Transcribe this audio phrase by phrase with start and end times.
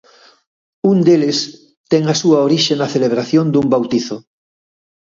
[0.91, 1.37] Un deles
[1.91, 4.15] ten a súa orixe na celebración dun bautizo.